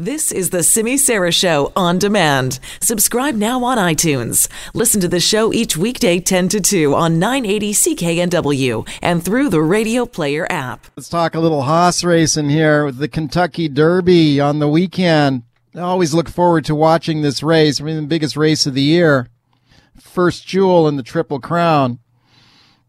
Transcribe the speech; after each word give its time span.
This 0.00 0.30
is 0.30 0.50
the 0.50 0.62
Simi 0.62 0.96
Sara 0.96 1.32
Show 1.32 1.72
on 1.74 1.98
demand. 1.98 2.60
Subscribe 2.80 3.34
now 3.34 3.64
on 3.64 3.78
iTunes. 3.78 4.48
Listen 4.72 5.00
to 5.00 5.08
the 5.08 5.18
show 5.18 5.52
each 5.52 5.76
weekday 5.76 6.20
10 6.20 6.50
to 6.50 6.60
2 6.60 6.94
on 6.94 7.18
980 7.18 7.72
CKNW 7.72 8.88
and 9.02 9.24
through 9.24 9.48
the 9.48 9.60
Radio 9.60 10.06
Player 10.06 10.46
app. 10.52 10.86
Let's 10.96 11.08
talk 11.08 11.34
a 11.34 11.40
little 11.40 11.62
horse 11.62 12.04
racing 12.04 12.48
here 12.48 12.84
with 12.84 12.98
the 12.98 13.08
Kentucky 13.08 13.68
Derby 13.68 14.38
on 14.38 14.60
the 14.60 14.68
weekend. 14.68 15.42
I 15.74 15.80
always 15.80 16.14
look 16.14 16.28
forward 16.28 16.64
to 16.66 16.76
watching 16.76 17.22
this 17.22 17.42
race. 17.42 17.80
I 17.80 17.84
mean, 17.84 17.96
the 17.96 18.02
biggest 18.02 18.36
race 18.36 18.66
of 18.66 18.74
the 18.74 18.82
year. 18.82 19.26
First 19.98 20.46
jewel 20.46 20.86
in 20.86 20.94
the 20.94 21.02
Triple 21.02 21.40
Crown. 21.40 21.98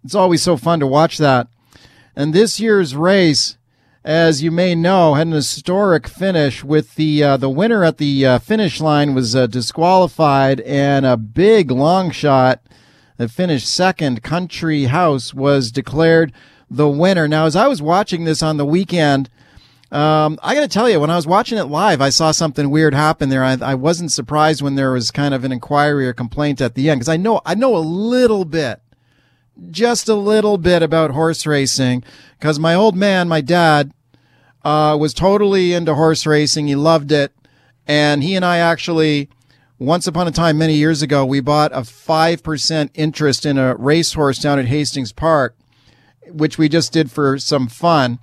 It's 0.04 0.14
always 0.14 0.44
so 0.44 0.58
fun 0.58 0.80
to 0.82 0.86
watch 0.86 1.18
that. 1.18 1.48
And 2.16 2.36
this 2.36 2.60
year's 2.60 2.96
race, 2.96 3.58
as 4.04 4.42
you 4.42 4.52
may 4.52 4.76
know, 4.76 5.16
had 5.16 5.28
an 5.28 5.34
historic 5.34 6.08
finish 6.08 6.64
with 6.64 6.96
the 6.96 7.24
uh, 7.24 7.38
the 7.38 7.50
winner 7.50 7.84
at 7.84 7.98
the 7.98 8.26
uh, 8.26 8.40
finish 8.40 8.80
line 8.80 9.14
was 9.14 9.36
uh, 9.36 9.48
disqualified, 9.48 10.62
and 10.62 11.06
a 11.06 11.18
big 11.18 11.70
long 11.72 12.12
shot 12.12 12.62
that 13.18 13.30
finished 13.30 13.68
second, 13.68 14.24
Country 14.24 14.86
House, 14.86 15.34
was 15.34 15.72
declared 15.72 16.32
the 16.70 16.88
winner. 16.88 17.28
Now, 17.28 17.46
as 17.46 17.56
I 17.56 17.68
was 17.68 17.82
watching 17.82 18.24
this 18.24 18.42
on 18.42 18.56
the 18.56 18.66
weekend, 18.66 19.30
um, 19.92 20.40
I 20.42 20.56
got 20.56 20.62
to 20.62 20.68
tell 20.68 20.90
you, 20.90 21.00
when 21.00 21.10
I 21.10 21.18
was 21.18 21.28
watching 21.28 21.58
it 21.58 21.66
live, 21.66 22.00
I 22.00 22.10
saw 22.10 22.32
something 22.32 22.70
weird 22.70 22.94
happen 22.94 23.28
there. 23.28 23.44
I, 23.44 23.58
I 23.62 23.76
wasn't 23.76 24.14
surprised 24.14 24.62
when 24.62 24.76
there 24.76 24.92
was 24.92 25.12
kind 25.12 25.34
of 25.34 25.44
an 25.44 25.52
inquiry 25.52 26.08
or 26.08 26.14
complaint 26.14 26.62
at 26.62 26.76
the 26.76 26.90
end 26.90 27.00
because 27.00 27.10
I 27.10 27.18
know 27.18 27.42
I 27.46 27.56
know 27.56 27.76
a 27.76 27.80
little 27.80 28.46
bit 28.46 28.82
just 29.72 30.08
a 30.08 30.16
little 30.16 30.58
bit 30.58 30.82
about 30.82 31.12
horse 31.12 31.46
racing 31.46 32.04
because 32.40 32.60
my 32.60 32.74
old 32.74 32.96
man, 32.96 33.28
my 33.28 33.42
dad, 33.42 33.92
uh, 34.64 34.98
was 35.00 35.14
totally 35.14 35.74
into 35.74 35.96
horse 35.96 36.26
racing. 36.26 36.68
He 36.68 36.76
loved 36.76 37.12
it. 37.12 37.34
And 37.88 38.24
he 38.24 38.36
and 38.36 38.46
I 38.46 38.58
actually, 38.58 39.30
once 39.80 40.06
upon 40.06 40.28
a 40.28 40.32
time, 40.32 40.58
many 40.58 40.76
years 40.76 41.02
ago, 41.02 41.26
we 41.26 41.40
bought 41.40 41.72
a 41.72 41.82
5% 41.82 42.90
interest 42.94 43.46
in 43.46 43.58
a 43.58 43.76
racehorse 43.76 44.40
down 44.40 44.60
at 44.60 44.66
Hastings 44.66 45.12
Park, 45.12 45.56
which 46.28 46.58
we 46.58 46.70
just 46.70 46.94
did 46.94 47.10
for 47.10 47.40
some 47.40 47.68
fun. 47.68 48.20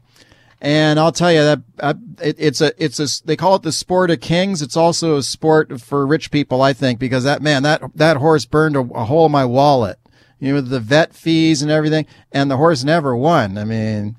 And 0.61 0.99
I'll 0.99 1.13
tell 1.13 1.33
you 1.33 1.43
that 1.43 1.61
uh, 1.81 1.95
it, 2.23 2.37
it's 2.39 2.61
a, 2.61 2.73
it's 2.83 2.99
a, 2.99 3.27
they 3.27 3.37
call 3.37 3.57
it 3.57 3.63
the 3.63 3.73
sport 3.73 4.11
of 4.11 4.21
kings. 4.21 4.63
It's 4.63 4.77
also 4.77 5.17
a 5.17 5.23
sport 5.23 5.81
for 5.81 6.07
rich 6.07 6.31
people, 6.31 6.63
I 6.63 6.73
think, 6.73 6.99
because 6.99 7.25
that 7.25 7.43
man, 7.43 7.63
that, 7.65 7.83
that 7.95 8.17
horse 8.17 8.47
burned 8.47 8.77
a, 8.77 8.81
a 8.81 9.05
hole 9.05 9.27
in 9.27 9.33
my 9.33 9.45
wallet 9.45 9.99
you 10.39 10.53
know, 10.53 10.61
the 10.61 10.81
vet 10.81 11.15
fees 11.15 11.63
and 11.63 11.71
everything. 11.71 12.07
And 12.33 12.51
the 12.51 12.57
horse 12.57 12.85
never 12.85 13.17
won. 13.17 13.59
I 13.59 13.65
mean, 13.65 14.17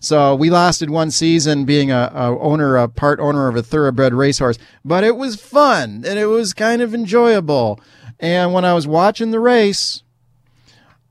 so 0.00 0.34
we 0.34 0.50
lasted 0.50 0.90
one 0.90 1.10
season 1.10 1.64
being 1.64 1.90
a, 1.90 2.10
a, 2.14 2.38
owner, 2.38 2.76
a 2.76 2.88
part 2.88 3.20
owner 3.20 3.48
of 3.48 3.56
a 3.56 3.62
thoroughbred 3.62 4.14
racehorse, 4.14 4.58
but 4.84 5.04
it 5.04 5.16
was 5.16 5.40
fun 5.40 6.04
and 6.06 6.18
it 6.18 6.26
was 6.26 6.54
kind 6.54 6.82
of 6.82 6.94
enjoyable. 6.94 7.80
And 8.20 8.52
when 8.52 8.64
I 8.64 8.74
was 8.74 8.86
watching 8.86 9.30
the 9.30 9.40
race, 9.40 10.02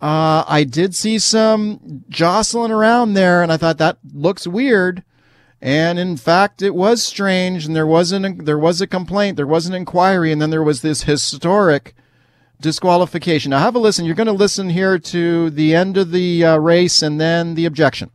uh, 0.01 0.43
I 0.47 0.63
did 0.63 0.93
see 0.93 1.17
some 1.17 2.03
jostling 2.09 2.71
around 2.71 3.13
there, 3.13 3.41
and 3.41 3.51
I 3.51 3.57
thought 3.57 3.79
that 3.79 3.97
looks 4.13 4.45
weird. 4.45 5.03
And 5.59 5.97
in 5.97 6.17
fact, 6.17 6.61
it 6.61 6.75
was 6.75 7.01
strange, 7.01 7.65
and 7.65 7.75
there 7.75 7.87
wasn't 7.87 8.45
there 8.45 8.59
was 8.59 8.79
a 8.79 8.85
complaint, 8.85 9.37
there 9.37 9.47
was 9.47 9.65
an 9.65 9.73
inquiry, 9.73 10.31
and 10.31 10.39
then 10.39 10.51
there 10.51 10.63
was 10.63 10.81
this 10.81 11.03
historic 11.03 11.95
disqualification. 12.61 13.49
Now, 13.49 13.59
have 13.59 13.75
a 13.75 13.79
listen. 13.79 14.05
You're 14.05 14.15
going 14.15 14.27
to 14.27 14.33
listen 14.33 14.69
here 14.69 14.99
to 14.99 15.49
the 15.49 15.73
end 15.73 15.97
of 15.97 16.11
the 16.11 16.45
uh, 16.45 16.57
race 16.57 17.01
and 17.01 17.19
then 17.19 17.55
the 17.55 17.65
objection. 17.65 18.11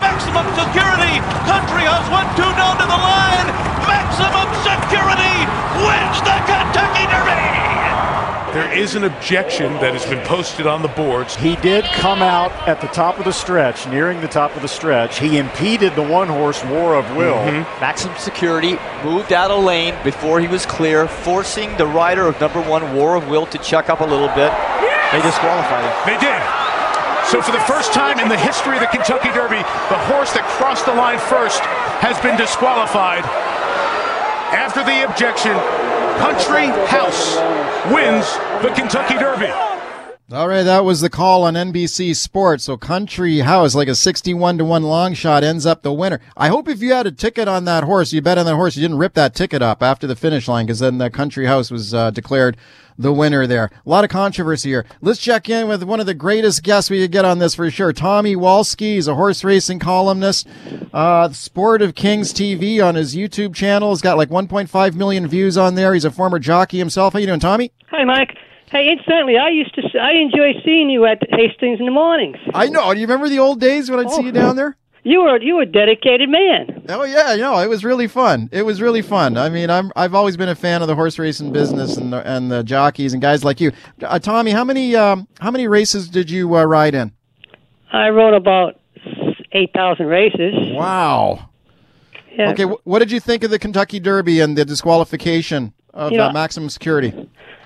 Maximum 0.00 0.46
security. 0.54 1.18
Country 1.42 1.82
has 1.82 2.06
one, 2.10 2.26
two 2.38 2.46
down 2.54 2.78
to 2.78 2.86
the 2.86 3.00
line. 3.02 3.48
Maximum 3.82 4.46
security 4.62 5.36
wins 5.82 6.18
the 6.22 6.38
Kentucky 6.46 7.04
Derby. 7.10 8.54
There 8.54 8.72
is 8.72 8.94
an 8.94 9.04
objection 9.04 9.72
that 9.74 9.94
has 9.94 10.06
been 10.06 10.24
posted 10.24 10.68
on 10.68 10.82
the 10.82 10.88
boards. 10.88 11.34
He 11.34 11.56
did 11.56 11.84
come 11.86 12.22
out 12.22 12.52
at 12.68 12.80
the 12.80 12.86
top 12.88 13.18
of 13.18 13.24
the 13.24 13.32
stretch, 13.32 13.88
nearing 13.88 14.20
the 14.20 14.28
top 14.28 14.54
of 14.54 14.62
the 14.62 14.68
stretch. 14.68 15.18
He 15.18 15.36
impeded 15.36 15.96
the 15.96 16.02
one 16.02 16.28
horse 16.28 16.64
War 16.64 16.94
of 16.94 17.16
Will. 17.16 17.34
Mm-hmm. 17.34 17.80
Maximum 17.80 18.16
security 18.18 18.78
moved 19.02 19.32
out 19.32 19.50
of 19.50 19.64
lane 19.64 19.96
before 20.04 20.38
he 20.38 20.46
was 20.46 20.64
clear, 20.64 21.08
forcing 21.08 21.76
the 21.76 21.86
rider 21.86 22.28
of 22.28 22.40
number 22.40 22.62
one 22.62 22.94
War 22.94 23.16
of 23.16 23.28
Will 23.28 23.46
to 23.46 23.58
chuck 23.58 23.90
up 23.90 24.00
a 24.00 24.04
little 24.04 24.28
bit. 24.28 24.52
They 25.10 25.22
disqualified 25.22 25.84
him. 25.84 26.14
They 26.14 26.20
did. 26.20 26.67
So 27.28 27.42
for 27.42 27.52
the 27.52 27.60
first 27.68 27.92
time 27.92 28.18
in 28.20 28.28
the 28.30 28.38
history 28.38 28.76
of 28.76 28.80
the 28.80 28.86
Kentucky 28.86 29.28
Derby, 29.36 29.60
the 29.92 30.00
horse 30.08 30.32
that 30.32 30.48
crossed 30.56 30.86
the 30.86 30.94
line 30.94 31.18
first 31.28 31.60
has 32.00 32.16
been 32.24 32.38
disqualified. 32.38 33.22
After 34.56 34.80
the 34.80 35.04
objection, 35.04 35.52
Country 36.24 36.72
House 36.88 37.36
wins 37.92 38.24
the 38.64 38.72
Kentucky 38.72 39.20
Derby. 39.20 39.67
All 40.30 40.46
right, 40.46 40.62
that 40.62 40.84
was 40.84 41.00
the 41.00 41.08
call 41.08 41.44
on 41.44 41.54
NBC 41.54 42.14
Sports. 42.14 42.64
So 42.64 42.76
Country 42.76 43.38
House, 43.38 43.74
like 43.74 43.88
a 43.88 43.94
61 43.94 44.58
to 44.58 44.64
1 44.66 44.82
long 44.82 45.14
shot, 45.14 45.42
ends 45.42 45.64
up 45.64 45.80
the 45.80 45.90
winner. 45.90 46.20
I 46.36 46.48
hope 46.48 46.68
if 46.68 46.82
you 46.82 46.92
had 46.92 47.06
a 47.06 47.10
ticket 47.10 47.48
on 47.48 47.64
that 47.64 47.84
horse, 47.84 48.12
you 48.12 48.20
bet 48.20 48.36
on 48.36 48.44
that 48.44 48.54
horse, 48.54 48.76
you 48.76 48.82
didn't 48.82 48.98
rip 48.98 49.14
that 49.14 49.34
ticket 49.34 49.62
up 49.62 49.82
after 49.82 50.06
the 50.06 50.14
finish 50.14 50.46
line 50.46 50.66
because 50.66 50.80
then 50.80 50.98
the 50.98 51.08
Country 51.08 51.46
House 51.46 51.70
was 51.70 51.94
uh, 51.94 52.10
declared 52.10 52.58
the 52.98 53.10
winner 53.10 53.46
there. 53.46 53.70
A 53.86 53.88
lot 53.88 54.04
of 54.04 54.10
controversy 54.10 54.68
here. 54.68 54.84
Let's 55.00 55.18
check 55.18 55.48
in 55.48 55.66
with 55.66 55.82
one 55.82 55.98
of 55.98 56.04
the 56.04 56.12
greatest 56.12 56.62
guests 56.62 56.90
we 56.90 57.00
could 57.00 57.12
get 57.12 57.24
on 57.24 57.38
this 57.38 57.54
for 57.54 57.70
sure. 57.70 57.94
Tommy 57.94 58.36
Wolski 58.36 58.98
is 58.98 59.08
a 59.08 59.14
horse 59.14 59.42
racing 59.42 59.78
columnist, 59.78 60.46
uh, 60.92 61.30
Sport 61.30 61.80
of 61.80 61.94
Kings 61.94 62.34
TV 62.34 62.84
on 62.84 62.96
his 62.96 63.16
YouTube 63.16 63.54
channel. 63.54 63.92
He's 63.92 64.02
got 64.02 64.18
like 64.18 64.28
1.5 64.28 64.94
million 64.94 65.26
views 65.26 65.56
on 65.56 65.74
there. 65.74 65.94
He's 65.94 66.04
a 66.04 66.10
former 66.10 66.38
jockey 66.38 66.76
himself. 66.76 67.14
How 67.14 67.18
you 67.18 67.26
doing, 67.26 67.40
Tommy? 67.40 67.72
Hi, 67.90 68.04
Mike. 68.04 68.36
Hey, 68.70 68.90
incidentally, 68.90 69.36
I 69.38 69.48
used 69.48 69.74
to 69.74 69.82
I 69.98 70.12
enjoy 70.12 70.60
seeing 70.64 70.90
you 70.90 71.06
at 71.06 71.22
Hastings 71.30 71.80
in 71.80 71.86
the 71.86 71.92
mornings. 71.92 72.36
I 72.52 72.68
know. 72.68 72.92
Do 72.92 73.00
you 73.00 73.06
remember 73.06 73.28
the 73.28 73.38
old 73.38 73.60
days 73.60 73.90
when 73.90 74.00
I'd 74.00 74.06
oh. 74.06 74.16
see 74.16 74.24
you 74.24 74.32
down 74.32 74.56
there? 74.56 74.76
You 75.04 75.22
were 75.22 75.40
you 75.40 75.54
were 75.54 75.62
a 75.62 75.66
dedicated 75.66 76.28
man. 76.28 76.84
Oh 76.88 77.04
yeah, 77.04 77.32
you 77.32 77.40
know 77.40 77.58
it 77.60 77.68
was 77.68 77.82
really 77.82 78.08
fun. 78.08 78.50
It 78.52 78.62
was 78.62 78.82
really 78.82 79.00
fun. 79.00 79.38
I 79.38 79.48
mean, 79.48 79.70
I'm 79.70 79.90
I've 79.96 80.14
always 80.14 80.36
been 80.36 80.48
a 80.50 80.54
fan 80.54 80.82
of 80.82 80.88
the 80.88 80.94
horse 80.94 81.18
racing 81.18 81.50
business 81.52 81.96
and 81.96 82.12
the, 82.12 82.26
and 82.28 82.50
the 82.50 82.62
jockeys 82.62 83.14
and 83.14 83.22
guys 83.22 83.42
like 83.42 83.58
you. 83.60 83.72
Uh, 84.02 84.18
Tommy, 84.18 84.50
how 84.50 84.64
many 84.64 84.96
um, 84.96 85.26
how 85.40 85.50
many 85.50 85.66
races 85.66 86.08
did 86.08 86.28
you 86.28 86.54
uh, 86.54 86.64
ride 86.64 86.94
in? 86.94 87.12
I 87.90 88.08
rode 88.08 88.34
about 88.34 88.80
eight 89.52 89.70
thousand 89.72 90.06
races. 90.06 90.52
Wow. 90.72 91.48
Yeah. 92.32 92.50
Okay, 92.50 92.64
wh- 92.64 92.86
what 92.86 92.98
did 92.98 93.10
you 93.10 93.20
think 93.20 93.44
of 93.44 93.50
the 93.50 93.58
Kentucky 93.58 94.00
Derby 94.00 94.40
and 94.40 94.58
the 94.58 94.64
disqualification 94.64 95.72
of 95.94 96.12
you 96.12 96.18
know, 96.18 96.26
uh, 96.26 96.32
maximum 96.32 96.68
security? 96.68 97.14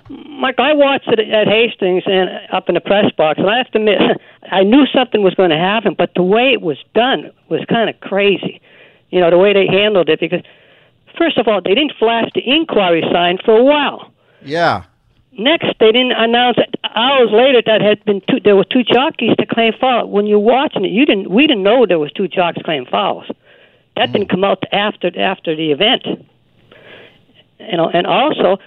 Mike, 0.08 0.58
I 0.58 0.74
watched 0.74 1.08
it 1.08 1.20
at 1.20 1.48
Hastings 1.48 2.02
and 2.06 2.28
up 2.52 2.68
in 2.68 2.74
the 2.74 2.80
press 2.80 3.10
box, 3.16 3.38
and 3.38 3.48
I 3.48 3.58
have 3.58 3.70
to 3.72 3.78
admit, 3.78 3.98
I 4.50 4.62
knew 4.62 4.84
something 4.92 5.22
was 5.22 5.34
going 5.34 5.50
to 5.50 5.56
happen, 5.56 5.94
but 5.96 6.10
the 6.14 6.22
way 6.22 6.52
it 6.52 6.60
was 6.60 6.78
done 6.94 7.30
was 7.48 7.60
kind 7.68 7.88
of 7.88 7.98
crazy. 8.00 8.60
You 9.10 9.20
know, 9.20 9.30
the 9.30 9.38
way 9.38 9.52
they 9.52 9.66
handled 9.66 10.08
it, 10.08 10.20
because 10.20 10.42
first 11.16 11.38
of 11.38 11.48
all, 11.48 11.60
they 11.62 11.74
didn't 11.74 11.92
flash 11.98 12.28
the 12.34 12.42
inquiry 12.44 13.02
sign 13.12 13.38
for 13.44 13.56
a 13.56 13.64
while. 13.64 14.12
Yeah. 14.42 14.84
Next, 15.38 15.68
they 15.80 15.92
didn't 15.92 16.12
announce 16.12 16.58
it 16.58 16.74
hours 16.94 17.30
later 17.32 17.62
that 17.64 17.80
had 17.80 18.04
been 18.04 18.20
two. 18.28 18.40
There 18.40 18.56
were 18.56 18.64
two 18.64 18.82
jockeys 18.82 19.34
to 19.38 19.46
claim 19.46 19.72
foul. 19.80 20.08
When 20.08 20.26
you're 20.26 20.38
watching 20.38 20.84
it, 20.84 20.90
you 20.90 21.06
didn't. 21.06 21.30
We 21.30 21.46
didn't 21.46 21.62
know 21.62 21.86
there 21.86 21.98
was 21.98 22.12
two 22.12 22.28
jockeys 22.28 22.62
claim 22.64 22.84
fouls. 22.84 23.24
That 23.96 24.10
mm. 24.10 24.12
didn't 24.12 24.28
come 24.28 24.44
out 24.44 24.62
after 24.72 25.10
after 25.18 25.56
the 25.56 25.72
event. 25.72 26.04
You 27.58 27.76
know, 27.76 27.88
and 27.88 28.06
also 28.06 28.58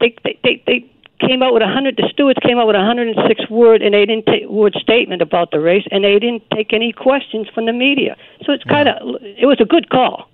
they 0.00 0.14
they 0.24 0.38
they, 0.42 0.62
they 0.66 0.90
came 1.20 1.42
out 1.42 1.54
with 1.54 1.62
a 1.62 1.68
hundred. 1.68 1.96
The 1.96 2.08
stewards 2.12 2.38
came 2.42 2.58
out 2.58 2.66
with 2.66 2.76
a 2.76 2.84
hundred 2.84 3.08
and 3.08 3.16
six 3.28 3.48
word 3.50 3.82
and 3.82 3.94
they 3.94 4.04
didn't 4.04 4.26
take 4.26 4.48
word 4.48 4.74
statement 4.80 5.22
about 5.22 5.50
the 5.50 5.60
race, 5.60 5.84
and 5.90 6.04
they 6.04 6.18
didn't 6.18 6.42
take 6.54 6.72
any 6.72 6.92
questions 6.92 7.48
from 7.54 7.66
the 7.66 7.72
media. 7.72 8.16
So 8.44 8.52
it's 8.52 8.64
kind 8.64 8.88
of 8.88 8.96
it 9.22 9.46
was 9.46 9.58
a 9.60 9.64
good 9.64 9.90
call, 9.90 10.28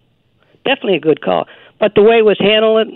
definitely 0.64 0.96
a 0.96 1.00
good 1.00 1.22
call. 1.22 1.46
But 1.78 1.94
the 1.94 2.02
way 2.02 2.18
it 2.18 2.24
was 2.24 2.38
handled 2.38 2.88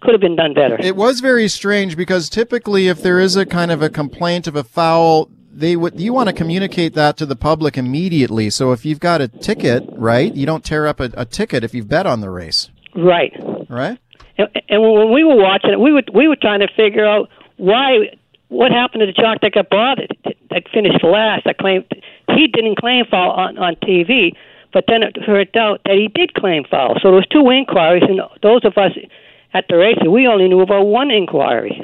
could 0.00 0.12
have 0.12 0.20
been 0.20 0.36
done 0.36 0.54
better. 0.54 0.76
It 0.80 0.96
was 0.96 1.20
very 1.20 1.48
strange 1.48 1.96
because 1.96 2.28
typically, 2.28 2.88
if 2.88 3.02
there 3.02 3.18
is 3.18 3.36
a 3.36 3.46
kind 3.46 3.70
of 3.70 3.82
a 3.82 3.88
complaint 3.88 4.46
of 4.46 4.54
a 4.54 4.64
foul, 4.64 5.30
they 5.52 5.74
would 5.76 5.98
you 5.98 6.12
want 6.12 6.28
to 6.28 6.34
communicate 6.34 6.94
that 6.94 7.16
to 7.18 7.26
the 7.26 7.36
public 7.36 7.78
immediately. 7.78 8.50
So 8.50 8.72
if 8.72 8.84
you've 8.84 9.00
got 9.00 9.20
a 9.20 9.28
ticket, 9.28 9.84
right, 9.92 10.34
you 10.34 10.46
don't 10.46 10.64
tear 10.64 10.86
up 10.86 11.00
a, 11.00 11.10
a 11.16 11.24
ticket 11.24 11.64
if 11.64 11.74
you've 11.74 11.88
bet 11.88 12.06
on 12.06 12.20
the 12.20 12.30
race. 12.30 12.70
Right. 12.94 13.32
Right. 13.68 13.98
And, 14.38 14.48
and 14.68 14.82
when 14.82 15.12
we 15.12 15.24
were 15.24 15.36
watching 15.36 15.70
it, 15.70 15.80
we 15.80 15.92
were 15.92 16.02
we 16.12 16.28
were 16.28 16.36
trying 16.36 16.60
to 16.60 16.68
figure 16.76 17.06
out 17.06 17.28
why 17.56 18.16
what 18.48 18.70
happened 18.70 19.00
to 19.00 19.06
the 19.06 19.12
jock 19.12 19.40
that 19.42 19.52
got 19.52 19.70
bothered 19.70 20.16
that 20.50 20.68
finished 20.72 21.02
last. 21.02 21.44
That 21.44 21.58
claimed 21.58 21.84
he 22.28 22.46
didn't 22.46 22.76
claim 22.76 23.04
foul 23.10 23.30
on 23.32 23.58
on 23.58 23.76
TV, 23.76 24.32
but 24.72 24.84
then 24.88 25.02
it 25.02 25.12
turned 25.24 25.56
out 25.56 25.80
that 25.84 25.94
he 25.94 26.08
did 26.08 26.34
claim 26.34 26.64
foul. 26.64 26.94
So 27.02 27.08
there 27.08 27.12
was 27.12 27.26
two 27.28 27.48
inquiries, 27.50 28.02
and 28.08 28.20
those 28.42 28.64
of 28.64 28.76
us 28.76 28.92
at 29.54 29.64
the 29.68 29.76
race, 29.76 29.96
we 30.06 30.26
only 30.26 30.48
knew 30.48 30.60
about 30.60 30.84
one 30.84 31.10
inquiry. 31.10 31.82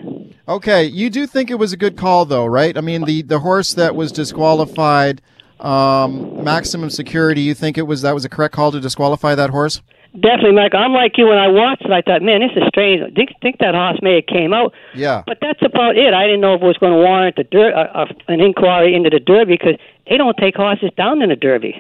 Okay, 0.49 0.85
you 0.85 1.09
do 1.09 1.27
think 1.27 1.51
it 1.51 1.55
was 1.55 1.73
a 1.73 1.77
good 1.77 1.97
call, 1.97 2.25
though, 2.25 2.45
right? 2.45 2.77
I 2.77 2.81
mean, 2.81 3.05
the 3.05 3.23
the 3.23 3.41
horse 3.41 3.75
that 3.75 3.95
was 3.95 4.13
disqualified, 4.13 5.23
um, 5.61 6.45
maximum 6.45 6.91
security. 6.91 7.43
You 7.43 7.55
think 7.55 7.79
it 7.79 7.87
was 7.87 8.03
that 8.03 8.15
was 8.15 8.25
a 8.25 8.29
correct 8.29 8.55
call 8.55 8.73
to 8.73 8.81
disqualify 8.81 9.35
that 9.37 9.51
horse? 9.51 9.81
Definitely, 10.15 10.53
Mike. 10.53 10.75
I'm 10.75 10.93
like 10.93 11.17
you 11.17 11.27
when 11.27 11.39
I 11.39 11.49
watched 11.49 11.83
it. 11.87 11.91
I 11.91 12.03
thought, 12.03 12.21
man, 12.21 12.41
this 12.41 12.51
is 12.55 12.63
strange. 12.69 13.01
I 13.01 13.11
think, 13.11 13.31
think 13.41 13.59
that 13.59 13.75
horse 13.75 13.99
may 14.03 14.17
have 14.17 14.27
came 14.27 14.53
out. 14.53 14.75
Yeah. 14.95 15.23
But 15.27 15.39
that's 15.41 15.63
about 15.63 15.97
it. 15.97 16.13
I 16.13 16.25
didn't 16.27 16.43
know 16.43 16.55
if 16.55 16.61
it 16.63 16.67
was 16.67 16.77
going 16.77 16.93
to 16.93 16.99
warrant 16.99 17.37
the 17.37 17.45
der- 17.45 17.75
uh, 17.75 18.05
an 18.29 18.41
inquiry 18.41 18.95
into 18.95 19.09
the 19.09 19.21
Derby 19.21 19.55
because 19.57 19.77
they 20.09 20.19
don't 20.19 20.37
take 20.37 20.55
horses 20.55 20.91
down 20.99 21.23
in 21.23 21.31
the 21.31 21.37
Derby. 21.37 21.75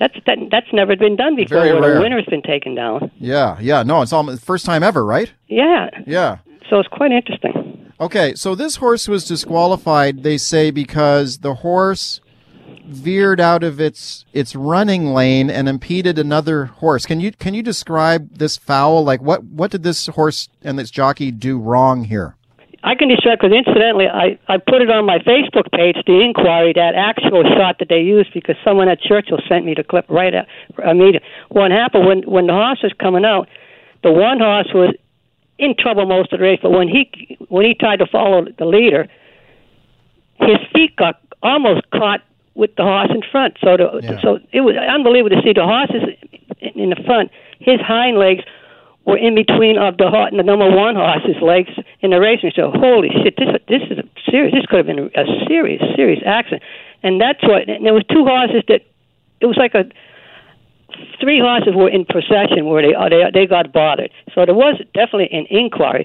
That's 0.00 0.14
that, 0.26 0.38
that's 0.50 0.66
never 0.72 0.96
been 0.96 1.14
done 1.14 1.36
before. 1.36 1.58
Very 1.60 1.72
where 1.72 1.82
rare. 1.82 1.94
the 1.94 2.00
winner's 2.00 2.24
been 2.26 2.42
taken 2.42 2.74
down. 2.74 3.12
Yeah, 3.18 3.56
yeah. 3.60 3.84
No, 3.84 4.02
it's 4.02 4.12
almost 4.12 4.44
first 4.44 4.66
time 4.66 4.82
ever, 4.82 5.04
right? 5.04 5.32
Yeah. 5.46 5.90
Yeah. 6.06 6.38
So 6.68 6.80
it's 6.80 6.88
quite 6.88 7.12
interesting. 7.12 7.92
Okay, 8.00 8.34
so 8.34 8.56
this 8.56 8.76
horse 8.76 9.06
was 9.06 9.24
disqualified, 9.24 10.24
they 10.24 10.36
say, 10.36 10.72
because 10.72 11.38
the 11.38 11.54
horse 11.54 12.20
veered 12.84 13.40
out 13.40 13.62
of 13.62 13.80
its 13.80 14.24
its 14.32 14.54
running 14.54 15.14
lane 15.14 15.50
and 15.50 15.68
impeded 15.68 16.18
another 16.18 16.66
horse. 16.66 17.06
Can 17.06 17.20
you 17.20 17.32
can 17.32 17.54
you 17.54 17.62
describe 17.62 18.38
this 18.38 18.56
foul? 18.56 19.04
Like 19.04 19.22
what 19.22 19.44
what 19.44 19.70
did 19.70 19.82
this 19.82 20.06
horse 20.08 20.48
and 20.62 20.78
this 20.78 20.90
jockey 20.90 21.30
do 21.30 21.58
wrong 21.58 22.04
here? 22.04 22.36
I 22.84 22.96
can 22.96 23.08
describe 23.08 23.38
because 23.38 23.56
incidentally, 23.56 24.06
I 24.08 24.38
I 24.48 24.58
put 24.58 24.82
it 24.82 24.90
on 24.90 25.06
my 25.06 25.18
Facebook 25.18 25.70
page, 25.70 25.96
the 26.06 26.20
inquiry, 26.20 26.72
that 26.74 26.94
actual 26.96 27.44
shot 27.56 27.78
that 27.78 27.88
they 27.88 28.00
used 28.00 28.34
because 28.34 28.56
someone 28.64 28.88
at 28.88 29.00
Churchill 29.00 29.38
sent 29.48 29.64
me 29.64 29.74
the 29.74 29.84
clip 29.84 30.06
right 30.08 30.34
at 30.34 30.48
I 30.84 30.92
what 31.48 31.70
happened 31.70 32.06
when 32.06 32.22
when 32.22 32.46
the 32.46 32.52
horse 32.52 32.80
was 32.82 32.92
coming 32.98 33.24
out, 33.24 33.48
the 34.02 34.10
one 34.10 34.40
horse 34.40 34.68
was 34.74 34.94
in 35.58 35.76
trouble 35.78 36.06
most 36.06 36.32
of 36.32 36.40
the 36.40 36.44
race, 36.44 36.58
but 36.60 36.70
when 36.70 36.88
he 36.88 37.36
when 37.48 37.64
he 37.64 37.74
tried 37.74 38.00
to 38.00 38.06
follow 38.06 38.46
the 38.58 38.64
leader, 38.64 39.06
his 40.40 40.58
feet 40.74 40.96
got 40.96 41.20
almost 41.40 41.88
caught 41.90 42.20
with 42.54 42.74
the 42.76 42.82
horse 42.82 43.10
in 43.10 43.22
front. 43.30 43.56
So 43.62 43.76
the, 43.76 44.00
Yeah. 44.02 44.20
so 44.20 44.38
it 44.52 44.60
was 44.60 44.76
unbelievable 44.76 45.36
to 45.36 45.42
see 45.42 45.52
the 45.52 45.64
horses 45.64 46.02
in 46.60 46.90
the 46.90 46.96
front. 47.04 47.30
His 47.60 47.80
hind 47.80 48.18
legs 48.18 48.42
were 49.04 49.16
in 49.16 49.34
between 49.34 49.78
of 49.78 49.96
the 49.96 50.08
horse, 50.10 50.30
the 50.36 50.42
number 50.42 50.70
one 50.70 50.94
horse's 50.94 51.40
legs 51.42 51.70
in 52.00 52.10
the 52.10 52.20
race. 52.20 52.40
And 52.42 52.52
so, 52.54 52.70
holy 52.70 53.10
shit, 53.22 53.36
this 53.36 53.48
this 53.68 53.82
is 53.90 53.98
a 53.98 54.04
serious. 54.30 54.54
This 54.54 54.66
could 54.66 54.78
have 54.78 54.86
been 54.86 55.10
a 55.14 55.24
serious, 55.48 55.82
serious 55.96 56.22
accident. 56.24 56.62
And 57.02 57.20
that's 57.20 57.42
what. 57.42 57.68
And 57.68 57.84
there 57.84 57.94
was 57.94 58.04
two 58.10 58.24
horses 58.24 58.62
that 58.68 58.82
it 59.40 59.46
was 59.46 59.56
like 59.56 59.74
a 59.74 59.84
three 61.20 61.40
horses 61.40 61.74
were 61.74 61.88
in 61.88 62.04
procession 62.04 62.66
where 62.66 62.82
they 62.82 62.94
they 63.10 63.30
they 63.32 63.46
got 63.46 63.72
bothered. 63.72 64.10
So 64.34 64.44
there 64.44 64.54
was 64.54 64.80
definitely 64.94 65.30
an 65.32 65.46
inquiry, 65.50 66.04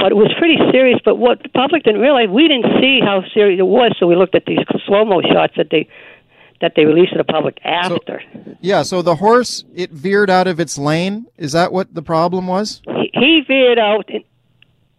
but 0.00 0.12
it 0.12 0.16
was 0.16 0.32
pretty 0.38 0.56
serious. 0.72 0.98
But 1.04 1.16
what 1.16 1.42
the 1.42 1.48
public 1.50 1.84
didn't 1.84 2.00
realize, 2.00 2.28
we 2.28 2.48
didn't 2.48 2.80
see 2.80 3.00
how 3.00 3.22
serious 3.34 3.60
it 3.60 3.64
was. 3.66 3.94
So 4.00 4.06
we 4.06 4.16
looked 4.16 4.34
at 4.34 4.44
these 4.46 4.58
slow 4.86 5.04
mo 5.04 5.20
shots 5.22 5.54
that 5.56 5.68
they 5.70 5.88
that 6.60 6.72
they 6.76 6.84
released 6.84 7.12
to 7.12 7.18
the 7.18 7.24
public 7.24 7.58
after. 7.64 8.22
Yeah, 8.60 8.82
so 8.82 9.00
the 9.00 9.16
horse 9.16 9.64
it 9.74 9.90
veered 9.92 10.28
out 10.28 10.46
of 10.46 10.60
its 10.60 10.76
lane. 10.76 11.26
Is 11.38 11.52
that 11.52 11.72
what 11.72 11.94
the 11.94 12.02
problem 12.02 12.46
was? 12.46 12.82
he, 12.86 13.10
he 13.14 13.40
veered 13.46 13.78
out 13.78 14.10
in, 14.10 14.22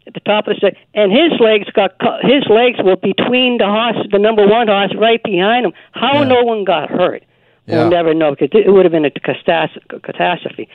at 0.08 0.16
the 0.16 0.20
top 0.22 0.48
of 0.48 0.56
the 0.56 0.58
stage, 0.58 0.78
and 0.96 1.12
his 1.12 1.40
legs 1.40 1.70
got 1.74 2.00
cut. 2.00 2.22
His 2.24 2.44
legs 2.50 2.80
were 2.84 2.96
between 2.96 3.60
the 3.60 3.66
horse, 3.68 4.08
the 4.12 4.18
number 4.18 4.48
one 4.48 4.68
horse, 4.70 4.92
right 4.98 5.22
behind 5.24 5.66
him. 5.68 5.74
How 5.92 6.22
Yeah. 6.22 6.30
no 6.30 6.42
one 6.44 6.64
got 6.64 6.90
hurt, 6.90 7.24
Yeah. 7.68 7.82
we'll 7.82 7.92
never 7.92 8.14
know 8.16 8.32
because 8.32 8.50
it 8.54 8.72
would 8.72 8.86
have 8.86 8.92
been 8.92 9.06
a 9.06 9.12
catastrophe. 9.12 10.68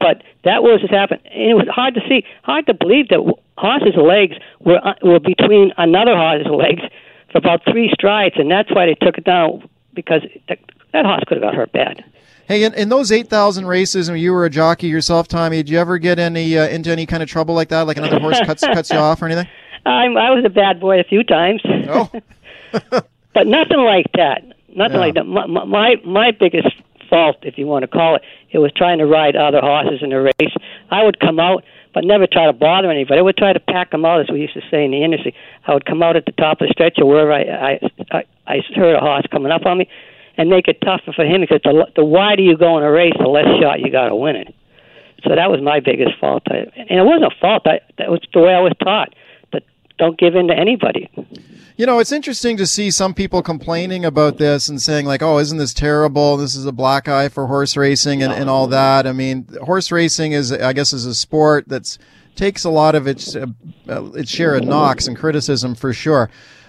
But 0.00 0.22
that 0.44 0.62
was 0.62 0.80
what 0.80 0.90
happened, 0.90 1.20
and 1.30 1.50
it 1.50 1.54
was 1.54 1.68
hard 1.68 1.92
to 1.96 2.00
see, 2.08 2.24
hard 2.42 2.64
to 2.68 2.72
believe 2.72 3.08
that 3.08 3.20
horse's 3.60 3.96
legs 3.96 4.34
were 4.60 4.80
uh, 4.86 4.94
were 5.02 5.20
between 5.20 5.72
another 5.76 6.16
horse's 6.16 6.50
legs 6.50 6.82
for 7.30 7.38
about 7.38 7.60
three 7.70 7.90
strides, 7.92 8.34
and 8.38 8.50
that's 8.50 8.70
why 8.74 8.86
they 8.86 8.94
took 8.94 9.18
it 9.18 9.24
down 9.24 9.68
because 9.94 10.22
that, 10.48 10.58
that 10.92 11.04
horse 11.04 11.22
could 11.26 11.36
have 11.36 11.42
got 11.42 11.54
hurt 11.54 11.72
bad. 11.72 12.04
Hey, 12.48 12.64
in, 12.64 12.74
in 12.74 12.88
those 12.88 13.12
eight 13.12 13.28
thousand 13.28 13.66
races, 13.66 14.08
and 14.08 14.18
you 14.18 14.32
were 14.32 14.44
a 14.44 14.50
jockey 14.50 14.88
yourself, 14.88 15.28
Tommy, 15.28 15.58
did 15.58 15.70
you 15.70 15.78
ever 15.78 15.98
get 15.98 16.18
any 16.18 16.58
uh, 16.58 16.66
into 16.68 16.90
any 16.90 17.06
kind 17.06 17.22
of 17.22 17.28
trouble 17.28 17.54
like 17.54 17.68
that? 17.68 17.82
Like 17.86 17.96
another 17.98 18.18
horse 18.18 18.40
cuts 18.44 18.62
cuts 18.74 18.90
you 18.90 18.98
off 18.98 19.22
or 19.22 19.26
anything? 19.26 19.46
I'm, 19.86 20.16
I 20.16 20.30
was 20.30 20.44
a 20.44 20.48
bad 20.50 20.80
boy 20.80 20.98
a 21.00 21.04
few 21.04 21.22
times. 21.22 21.62
Oh, 21.64 22.10
but 23.32 23.46
nothing 23.46 23.78
like 23.78 24.06
that. 24.16 24.42
Nothing 24.74 24.94
Yeah. 24.94 25.00
like 25.00 25.14
that. 25.14 25.24
My, 25.26 25.46
my 25.46 25.94
my 26.04 26.30
biggest 26.32 26.68
fault, 27.10 27.36
if 27.42 27.58
you 27.58 27.66
want 27.66 27.82
to 27.82 27.88
call 27.88 28.16
it, 28.16 28.22
it 28.50 28.58
was 28.58 28.72
trying 28.72 28.98
to 28.98 29.06
ride 29.06 29.36
other 29.36 29.60
horses 29.60 30.00
in 30.02 30.10
the 30.10 30.22
race. 30.22 30.54
I 30.90 31.04
would 31.04 31.20
come 31.20 31.38
out, 31.38 31.64
but 31.92 32.04
never 32.04 32.26
try 32.26 32.46
to 32.46 32.52
bother 32.52 32.90
anybody. 32.90 33.18
I 33.18 33.22
would 33.22 33.36
try 33.36 33.52
to 33.52 33.60
pack 33.60 33.90
them 33.90 34.04
out, 34.04 34.20
as 34.20 34.30
we 34.30 34.40
used 34.40 34.54
to 34.54 34.62
say 34.70 34.84
in 34.84 34.92
the 34.92 35.04
industry. 35.04 35.34
I 35.66 35.74
would 35.74 35.84
come 35.84 36.02
out 36.02 36.16
at 36.16 36.24
the 36.24 36.32
top 36.32 36.60
of 36.60 36.68
the 36.68 36.72
stretch 36.72 36.98
or 36.98 37.06
wherever 37.06 37.32
I 37.32 37.42
I 37.42 37.80
I, 38.10 38.24
I 38.46 38.56
heard 38.74 38.94
a 38.94 39.00
horse 39.00 39.26
coming 39.30 39.52
up 39.52 39.66
on 39.66 39.78
me, 39.78 39.88
and 40.36 40.48
make 40.48 40.68
it 40.68 40.80
tougher 40.80 41.12
for 41.12 41.24
him 41.24 41.40
because 41.42 41.60
the 41.64 41.86
the 41.96 42.04
wider 42.04 42.42
you 42.42 42.56
go 42.56 42.78
in 42.78 42.84
a 42.84 42.90
race, 42.90 43.14
the 43.18 43.28
less 43.28 43.46
shot 43.60 43.80
you 43.80 43.90
got 43.90 44.08
to 44.08 44.16
win 44.16 44.36
it. 44.36 44.54
So 45.24 45.34
that 45.34 45.50
was 45.50 45.60
my 45.60 45.80
biggest 45.80 46.18
fault, 46.18 46.44
I, 46.48 46.64
and 46.76 46.98
it 46.98 47.04
wasn't 47.04 47.32
a 47.32 47.36
fault. 47.40 47.66
I, 47.66 47.80
that 47.98 48.10
was 48.10 48.20
the 48.32 48.40
way 48.40 48.54
I 48.54 48.60
was 48.60 48.72
taught. 48.82 49.14
That 49.52 49.64
don't 49.98 50.18
give 50.18 50.34
in 50.34 50.48
to 50.48 50.54
anybody. 50.54 51.10
You 51.80 51.86
know, 51.86 51.98
it's 51.98 52.12
interesting 52.12 52.58
to 52.58 52.66
see 52.66 52.90
some 52.90 53.14
people 53.14 53.40
complaining 53.40 54.04
about 54.04 54.36
this 54.36 54.68
and 54.68 54.82
saying 54.82 55.06
like, 55.06 55.22
"Oh, 55.22 55.38
isn't 55.38 55.56
this 55.56 55.72
terrible? 55.72 56.36
This 56.36 56.54
is 56.54 56.66
a 56.66 56.72
black 56.72 57.08
eye 57.08 57.30
for 57.30 57.46
horse 57.46 57.74
racing 57.74 58.22
and, 58.22 58.30
and 58.30 58.50
all 58.50 58.66
that." 58.66 59.06
I 59.06 59.12
mean, 59.12 59.48
horse 59.62 59.90
racing 59.90 60.32
is, 60.32 60.52
I 60.52 60.74
guess, 60.74 60.92
is 60.92 61.06
a 61.06 61.14
sport 61.14 61.64
that's 61.68 61.98
takes 62.36 62.64
a 62.64 62.70
lot 62.70 62.94
of 62.94 63.06
its 63.06 63.34
uh, 63.34 63.46
uh, 63.88 64.12
its 64.12 64.30
share 64.30 64.56
of 64.56 64.64
knocks 64.64 65.08
and 65.08 65.16
criticism 65.16 65.74
for 65.74 65.94
sure. 65.94 66.28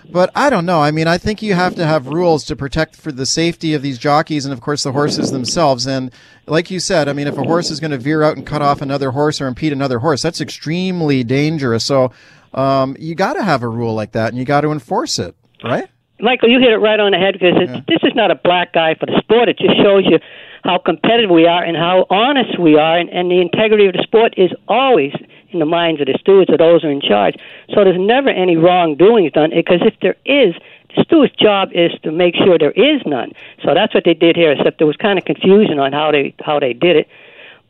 But 0.09 0.31
I 0.33 0.49
don't 0.49 0.65
know. 0.65 0.81
I 0.81 0.91
mean, 0.91 1.07
I 1.07 1.17
think 1.17 1.41
you 1.41 1.55
have 1.55 1.75
to 1.75 1.85
have 1.85 2.07
rules 2.07 2.45
to 2.45 2.55
protect 2.55 2.95
for 2.95 3.11
the 3.11 3.25
safety 3.25 3.73
of 3.73 3.81
these 3.81 3.97
jockeys 3.97 4.45
and, 4.45 4.53
of 4.53 4.61
course, 4.61 4.83
the 4.83 4.93
horses 4.93 5.31
themselves. 5.31 5.85
And 5.85 6.11
like 6.47 6.71
you 6.71 6.79
said, 6.79 7.07
I 7.07 7.13
mean, 7.13 7.27
if 7.27 7.37
a 7.37 7.43
horse 7.43 7.69
is 7.69 7.79
going 7.79 7.91
to 7.91 7.97
veer 7.97 8.23
out 8.23 8.35
and 8.35 8.45
cut 8.45 8.61
off 8.61 8.81
another 8.81 9.11
horse 9.11 9.39
or 9.39 9.47
impede 9.47 9.73
another 9.73 9.99
horse, 9.99 10.21
that's 10.21 10.41
extremely 10.41 11.23
dangerous. 11.23 11.85
So 11.85 12.11
um, 12.53 12.95
you 12.99 13.15
got 13.15 13.33
to 13.33 13.43
have 13.43 13.63
a 13.63 13.67
rule 13.67 13.93
like 13.93 14.13
that, 14.13 14.29
and 14.29 14.37
you 14.37 14.45
got 14.45 14.61
to 14.61 14.71
enforce 14.71 15.19
it, 15.19 15.35
right? 15.63 15.87
Michael, 16.19 16.49
you 16.49 16.59
hit 16.59 16.71
it 16.71 16.77
right 16.77 16.99
on 16.99 17.11
the 17.11 17.17
head 17.17 17.33
because 17.33 17.55
it's 17.57 17.87
this 17.87 17.99
is 18.03 18.13
not 18.13 18.29
a 18.29 18.35
black 18.35 18.73
guy 18.73 18.93
for 18.95 19.07
the 19.07 19.19
sport. 19.21 19.49
It 19.49 19.57
just 19.57 19.75
shows 19.81 20.05
you 20.05 20.19
how 20.63 20.77
competitive 20.77 21.31
we 21.31 21.47
are 21.47 21.63
and 21.63 21.75
how 21.75 22.05
honest 22.09 22.59
we 22.59 22.77
are, 22.77 22.97
and, 22.97 23.09
and 23.09 23.31
the 23.31 23.41
integrity 23.41 23.87
of 23.87 23.93
the 23.93 24.03
sport 24.03 24.35
is 24.37 24.51
always 24.67 25.13
in 25.49 25.59
the 25.59 25.65
minds 25.65 25.99
of 25.99 26.07
the 26.07 26.17
stewards 26.19 26.49
or 26.49 26.57
those 26.57 26.81
who 26.81 26.89
are 26.89 26.91
in 26.91 27.01
charge. 27.01 27.35
So 27.73 27.83
there's 27.83 27.99
never 27.99 28.29
any 28.29 28.55
wrongdoings 28.55 29.33
done 29.33 29.51
because 29.53 29.81
if 29.81 29.95
there 30.01 30.15
is, 30.25 30.55
the 30.95 31.03
steward's 31.03 31.33
job 31.35 31.69
is 31.73 31.91
to 32.03 32.11
make 32.11 32.35
sure 32.35 32.57
there 32.57 32.71
is 32.71 33.01
none. 33.05 33.31
So 33.63 33.73
that's 33.73 33.93
what 33.93 34.03
they 34.05 34.13
did 34.13 34.35
here. 34.35 34.51
Except 34.51 34.77
there 34.77 34.87
was 34.87 34.97
kind 34.97 35.17
of 35.17 35.25
confusion 35.25 35.79
on 35.79 35.93
how 35.93 36.11
they 36.11 36.35
how 36.39 36.59
they 36.59 36.73
did 36.73 36.95
it, 36.97 37.07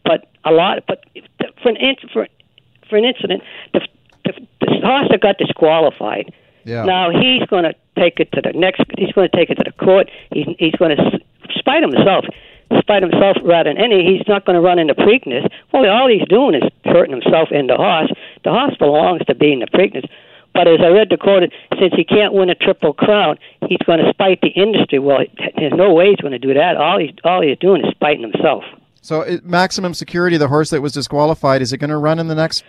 but 0.03 0.29
a 0.43 0.51
lot. 0.51 0.83
But 0.87 1.05
for 1.61 1.69
an 1.69 1.77
for 2.11 2.27
for 2.89 2.97
an 2.97 3.05
incident, 3.05 3.43
the, 3.73 3.87
the, 4.25 4.33
the 4.79 4.87
horse 4.87 5.07
that 5.09 5.19
got 5.19 5.37
disqualified. 5.37 6.33
Yeah. 6.63 6.85
Now 6.85 7.09
he's 7.09 7.43
going 7.49 7.63
to 7.63 7.73
take 7.97 8.19
it 8.19 8.31
to 8.33 8.41
the 8.41 8.53
next. 8.53 8.83
He's 8.97 9.11
going 9.13 9.29
to 9.29 9.35
take 9.35 9.49
it 9.49 9.55
to 9.55 9.63
the 9.65 9.73
court. 9.83 10.09
He's 10.31 10.45
he's 10.59 10.75
going 10.75 10.95
to 10.95 11.19
spite 11.57 11.81
himself, 11.81 12.25
spite 12.79 13.01
himself 13.01 13.37
rather 13.43 13.73
than 13.73 13.81
any. 13.81 14.05
He's 14.05 14.27
not 14.27 14.45
going 14.45 14.55
to 14.55 14.61
run 14.61 14.79
into 14.79 14.93
Preakness. 14.93 15.49
Well, 15.73 15.89
all 15.89 16.07
he's 16.07 16.27
doing 16.29 16.55
is 16.55 16.63
hurting 16.85 17.13
himself 17.19 17.49
and 17.51 17.69
the 17.69 17.77
horse. 17.77 18.11
The 18.43 18.51
horse 18.51 18.75
belongs 18.77 19.25
to 19.25 19.35
being 19.35 19.59
the 19.59 19.67
Preakness. 19.67 20.07
But 20.53 20.67
as 20.67 20.79
I 20.83 20.87
read 20.87 21.09
the 21.09 21.17
quote, 21.17 21.43
since 21.79 21.93
he 21.95 22.03
can't 22.03 22.33
win 22.33 22.49
a 22.49 22.55
triple 22.55 22.93
crown, 22.93 23.37
he's 23.67 23.79
going 23.85 23.99
to 23.99 24.09
spite 24.09 24.41
the 24.41 24.49
industry. 24.49 24.99
Well, 24.99 25.19
there's 25.55 25.73
no 25.73 25.93
way 25.93 26.09
he's 26.09 26.19
going 26.19 26.33
to 26.33 26.39
do 26.39 26.53
that. 26.53 26.75
All 26.75 26.99
he's 26.99 27.11
all 27.23 27.41
he's 27.41 27.57
doing 27.57 27.85
is 27.85 27.91
spiting 27.91 28.21
himself. 28.21 28.63
So 29.01 29.21
it, 29.21 29.45
maximum 29.45 29.93
security, 29.93 30.37
the 30.37 30.49
horse 30.49 30.69
that 30.69 30.81
was 30.81 30.93
disqualified, 30.93 31.61
is 31.61 31.73
it 31.73 31.77
going 31.77 31.89
to 31.89 31.97
run 31.97 32.19
in 32.19 32.27
the 32.27 32.35
next 32.35 32.63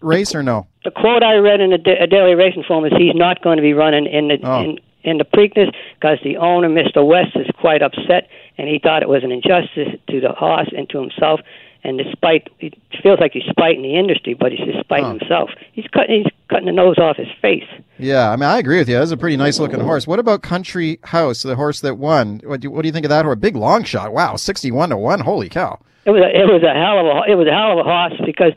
race 0.00 0.34
or 0.34 0.42
no? 0.42 0.66
the 0.84 0.90
quote 0.90 1.22
I 1.22 1.34
read 1.36 1.60
in 1.60 1.70
the 1.70 1.78
da- 1.78 2.06
Daily 2.06 2.34
Racing 2.34 2.64
Form 2.66 2.84
is 2.86 2.92
he's 2.96 3.14
not 3.14 3.42
going 3.42 3.56
to 3.56 3.62
be 3.62 3.74
running 3.74 4.06
in 4.06 4.28
the 4.28 4.38
Oh. 4.42 4.62
in, 4.62 4.78
in 5.04 5.18
the 5.18 5.24
Preakness 5.24 5.72
because 6.00 6.18
the 6.24 6.36
owner, 6.38 6.68
Mr. 6.68 7.06
West, 7.06 7.36
is 7.36 7.46
quite 7.60 7.82
upset 7.82 8.28
and 8.56 8.68
he 8.68 8.78
thought 8.78 9.02
it 9.02 9.08
was 9.08 9.22
an 9.24 9.30
injustice 9.32 9.98
to 10.10 10.20
the 10.20 10.32
horse 10.32 10.68
and 10.76 10.88
to 10.90 11.00
himself. 11.00 11.40
And 11.84 11.96
despite 11.98 12.48
it 12.58 12.74
feels 13.02 13.20
like 13.20 13.32
he's 13.32 13.44
spiting 13.48 13.82
the 13.82 13.94
industry, 13.96 14.34
but 14.34 14.50
he's 14.50 14.66
just 14.66 14.80
spiting 14.80 15.04
Huh. 15.06 15.18
himself. 15.20 15.50
He's 15.72 15.86
cutting 15.92 16.24
he's 16.24 16.32
cutting 16.50 16.66
the 16.66 16.72
nose 16.72 16.98
off 16.98 17.16
his 17.16 17.28
face. 17.40 17.62
Yeah, 17.98 18.30
I 18.30 18.36
mean, 18.36 18.48
I 18.48 18.58
agree 18.58 18.78
with 18.78 18.88
you. 18.88 18.96
That's 18.98 19.12
a 19.12 19.16
pretty 19.16 19.36
nice 19.36 19.58
looking 19.60 19.80
horse. 19.80 20.06
What 20.06 20.18
about 20.18 20.42
Country 20.42 20.98
House, 21.04 21.42
the 21.42 21.54
horse 21.54 21.80
that 21.80 21.96
won? 21.96 22.40
What 22.44 22.60
do, 22.60 22.70
what 22.70 22.82
do 22.82 22.88
you 22.88 22.92
think 22.92 23.04
of 23.06 23.10
that 23.10 23.24
horse? 23.24 23.38
Big 23.38 23.54
long 23.56 23.84
shot. 23.84 24.12
Wow, 24.12 24.34
sixty-one 24.36 24.88
to 24.90 24.96
one. 24.96 25.20
Holy 25.20 25.48
cow! 25.48 25.78
It 26.04 26.10
was 26.10 26.20
a, 26.22 26.28
it 26.36 26.46
was 26.46 26.62
a 26.64 26.74
hell 26.74 26.98
of 26.98 27.06
a 27.06 27.30
it 27.30 27.36
was 27.36 27.46
a 27.46 27.52
hell 27.52 27.72
of 27.72 27.78
a 27.78 27.84
horse 27.84 28.14
because 28.26 28.52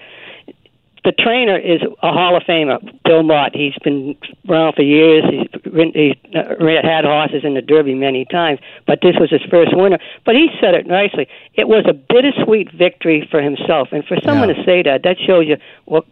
the 1.03 1.12
trainer 1.13 1.58
is 1.58 1.81
a 2.03 2.12
Hall 2.12 2.38
of 2.38 2.43
Famer, 2.43 2.77
Bill 3.03 3.24
Mott. 3.24 3.55
He's 3.55 3.74
been 3.84 4.15
around 4.48 4.74
for 4.75 4.84
years. 4.84 5.24
He's, 5.29 5.48
he's 5.93 6.15
uh, 6.36 6.55
had 6.84 7.05
horses 7.05 7.43
in 7.43 7.55
the 7.55 7.62
Derby 7.62 7.96
many 7.96 8.25
times, 8.25 8.60
but 8.86 9.00
this 9.01 9.15
was 9.20 9.29
his 9.31 9.41
first 9.50 9.75
winner. 9.75 9.98
But 10.25 10.36
he 10.36 10.50
said 10.62 10.75
it 10.75 10.86
nicely. 10.86 11.27
It 11.55 11.67
was 11.67 11.86
a 11.89 11.93
bittersweet 11.93 12.72
victory 12.72 13.27
for 13.31 13.41
himself, 13.41 13.89
and 13.91 14.05
for 14.05 14.17
someone 14.24 14.50
Yeah. 14.50 14.55
to 14.55 14.63
say 14.63 14.84
that, 14.84 15.01
that 15.03 15.17
shows 15.25 15.48
you 15.48 15.58
what 15.86 16.05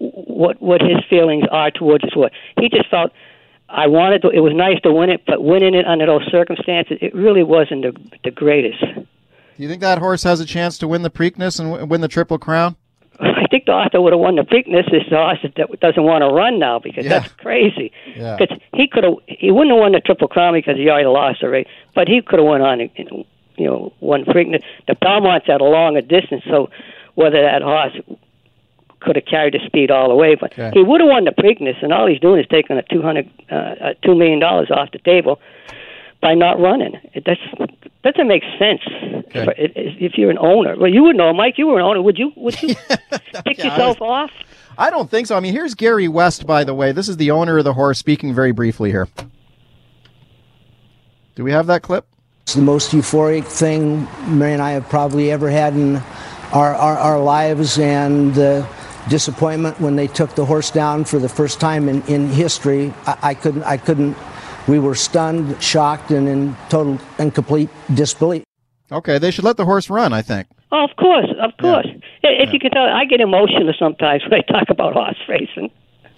what 0.00 0.60
what 0.62 0.80
his 0.80 0.98
feelings 1.10 1.44
are 1.50 1.70
towards 1.70 2.04
his 2.04 2.12
horse. 2.12 2.32
He 2.60 2.68
just 2.68 2.88
felt. 2.88 3.12
I 3.68 3.88
wanted 3.88 4.22
to. 4.22 4.28
It 4.30 4.40
was 4.40 4.52
nice 4.54 4.80
to 4.82 4.92
win 4.92 5.10
it, 5.10 5.22
but 5.26 5.42
winning 5.42 5.74
it 5.74 5.86
under 5.86 6.06
those 6.06 6.24
circumstances, 6.30 6.98
it 7.00 7.12
really 7.16 7.42
wasn't 7.42 7.82
the 7.82 7.92
the 8.22 8.30
greatest. 8.30 8.78
Do 8.94 9.62
you 9.62 9.68
think 9.68 9.80
that 9.80 9.98
horse 9.98 10.22
has 10.22 10.38
a 10.38 10.44
chance 10.46 10.78
to 10.78 10.86
win 10.86 11.02
the 11.02 11.10
Preakness 11.10 11.58
and 11.58 11.90
win 11.90 12.00
the 12.00 12.06
Triple 12.08 12.38
Crown? 12.38 12.76
I 13.20 13.46
think 13.50 13.64
the 13.66 13.72
author 13.72 14.00
would 14.00 14.12
have 14.12 14.20
won 14.20 14.36
the 14.36 14.42
Preakness. 14.42 14.90
This 14.90 15.04
horse 15.08 15.38
that 15.42 15.80
doesn't 15.80 16.02
want 16.02 16.22
to 16.22 16.28
run 16.28 16.58
now 16.58 16.78
because 16.78 17.04
Yeah. 17.04 17.20
that's 17.20 17.32
crazy. 17.34 17.92
Yeah. 18.14 18.36
Because 18.38 18.58
he 18.74 18.86
could 18.88 19.04
have, 19.04 19.14
he 19.26 19.50
wouldn't 19.50 19.70
have 19.74 19.80
won 19.80 19.92
the 19.92 20.00
Triple 20.00 20.28
Crown 20.28 20.52
because 20.54 20.76
he 20.76 20.88
already 20.90 21.06
lost 21.06 21.40
the 21.40 21.48
race, 21.48 21.66
but 21.94 22.08
he 22.08 22.20
could 22.22 22.38
have 22.38 22.48
went 22.48 22.62
on, 22.62 22.80
you 22.80 23.66
know, 23.66 23.92
won 24.00 24.24
Preakness. 24.24 24.62
The 24.88 24.94
Belmont's 24.96 25.48
at 25.48 25.60
a 25.60 25.64
longer 25.64 26.00
distance, 26.02 26.42
so 26.48 26.68
whether 27.14 27.40
that 27.40 27.62
horse 27.62 27.92
could 29.00 29.16
have 29.16 29.24
carried 29.26 29.54
the 29.54 29.60
speed 29.66 29.90
all 29.90 30.08
the 30.08 30.14
way, 30.14 30.34
but 30.34 30.52
Okay. 30.52 30.70
he 30.74 30.82
would 30.82 31.00
have 31.00 31.08
won 31.08 31.24
the 31.24 31.30
Preakness, 31.30 31.76
and 31.82 31.92
all 31.92 32.06
he's 32.06 32.20
doing 32.20 32.40
is 32.40 32.46
taking 32.48 32.76
a 32.76 32.82
two 32.82 33.02
hundred, 33.02 33.28
uh, 33.50 33.94
two 34.02 34.14
million 34.14 34.40
dollars 34.40 34.70
off 34.70 34.90
the 34.92 34.98
table 34.98 35.40
by 36.20 36.34
not 36.34 36.58
running. 36.58 36.98
It 37.14 37.24
that's, 37.24 37.40
doesn't 38.12 38.28
make 38.28 38.42
sense 38.58 38.80
for, 39.32 39.50
it, 39.52 39.72
it- 39.76 39.96
if 40.00 40.12
you're 40.16 40.30
an 40.30 40.38
owner. 40.38 40.76
Well, 40.78 40.90
you 40.90 41.02
would 41.04 41.16
know, 41.16 41.32
Mike. 41.32 41.54
You 41.58 41.66
were 41.68 41.78
an 41.78 41.84
owner. 41.84 42.02
Would 42.02 42.18
you? 42.18 42.32
Would 42.36 42.60
you 42.62 42.74
pick 43.44 43.58
Yeah, 43.58 43.64
I 43.66 43.68
yourself 43.68 44.00
off? 44.02 44.30
I 44.78 44.90
don't 44.90 45.10
think 45.10 45.26
so. 45.26 45.36
I 45.36 45.40
mean, 45.40 45.52
here's 45.54 45.74
Gary 45.74 46.06
West, 46.08 46.46
by 46.46 46.62
the 46.64 46.74
way. 46.74 46.92
This 46.92 47.08
is 47.08 47.16
the 47.16 47.30
owner 47.30 47.56
of 47.58 47.64
the 47.64 47.72
horse 47.72 47.98
speaking 47.98 48.34
very 48.34 48.52
briefly 48.52 48.90
here. 48.90 49.08
Do 51.34 51.44
we 51.44 51.52
have 51.52 51.66
that 51.66 51.82
clip? 51.82 52.06
It's 52.42 52.54
the 52.54 52.62
most 52.62 52.92
euphoric 52.92 53.44
thing 53.44 54.06
Mary 54.26 54.52
and 54.52 54.62
I 54.62 54.70
have 54.72 54.88
probably 54.88 55.30
ever 55.30 55.50
had 55.50 55.74
in 55.74 55.96
our, 56.52 56.74
our, 56.74 56.96
our 56.96 57.18
lives, 57.20 57.78
and 57.78 58.34
the 58.34 58.66
disappointment 59.08 59.80
when 59.80 59.96
they 59.96 60.06
took 60.06 60.34
the 60.34 60.44
horse 60.44 60.70
down 60.70 61.04
for 61.04 61.18
the 61.18 61.28
first 61.28 61.58
time 61.60 61.88
in, 61.88 62.02
in 62.02 62.28
history. 62.28 62.92
I, 63.06 63.18
I 63.22 63.34
couldn't, 63.34 63.64
I 63.64 63.76
couldn't. 63.76 64.16
We 64.66 64.78
were 64.78 64.94
stunned, 64.94 65.62
shocked, 65.62 66.10
and 66.10 66.28
in 66.28 66.56
total 66.68 66.98
and 67.18 67.34
complete 67.34 67.70
disbelief. 67.94 68.44
Okay, 68.90 69.18
they 69.18 69.30
should 69.30 69.44
let 69.44 69.56
the 69.56 69.64
horse 69.64 69.90
run, 69.90 70.12
I 70.12 70.22
think. 70.22 70.46
Oh, 70.72 70.84
of 70.84 70.96
course, 70.96 71.28
of 71.40 71.52
course. 71.60 71.86
If 72.22 72.52
you 72.52 72.58
can 72.58 72.70
tell, 72.70 72.82
I 72.84 73.04
get 73.04 73.20
emotional 73.20 73.72
sometimes 73.78 74.22
when 74.24 74.40
I 74.40 74.52
talk 74.52 74.68
about 74.68 74.94
horse 74.94 75.16
racing. 75.28 75.70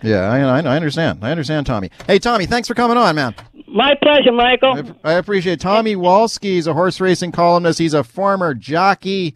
Yeah, 0.02 0.30
I, 0.30 0.40
I, 0.40 0.58
I 0.60 0.76
understand. 0.76 1.24
I 1.24 1.30
understand, 1.30 1.66
Tommy. 1.66 1.90
Hey, 2.06 2.18
Tommy, 2.18 2.46
thanks 2.46 2.68
for 2.68 2.74
coming 2.74 2.96
on, 2.96 3.14
man. 3.16 3.34
My 3.66 3.94
pleasure, 4.00 4.32
Michael. 4.32 4.94
I 5.04 5.14
appreciate 5.14 5.54
it. 5.54 5.60
Tommy 5.60 5.96
Wolski 5.96 6.56
is 6.56 6.66
a 6.66 6.72
horse 6.72 7.00
racing 7.00 7.32
columnist. 7.32 7.78
He's 7.78 7.94
a 7.94 8.04
former 8.04 8.54
jockey. 8.54 9.34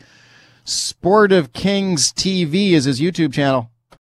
Sport 0.65 1.33
of 1.33 1.53
Kings 1.53 2.13
TV 2.13 2.71
is 2.73 2.85
his 2.85 3.01
YouTube 3.01 3.33
channel. 3.33 3.71